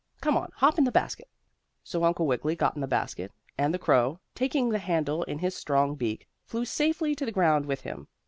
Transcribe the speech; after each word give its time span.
Come 0.19 0.35
on, 0.35 0.49
hop 0.55 0.79
in 0.79 0.83
the 0.83 0.91
basket." 0.91 1.29
So 1.83 2.03
Uncle 2.03 2.25
Wiggily 2.25 2.55
got 2.55 2.73
in 2.73 2.81
the 2.81 2.87
basket, 2.87 3.31
and 3.55 3.71
the 3.71 3.77
crow, 3.77 4.19
taking 4.33 4.69
the 4.69 4.79
handle 4.79 5.21
in 5.25 5.37
his 5.37 5.53
strong 5.55 5.93
beak, 5.93 6.27
flew 6.43 6.65
safely 6.65 7.13
to 7.13 7.23
the 7.23 7.31
ground 7.31 7.67
with 7.67 7.81
him. 7.81 8.07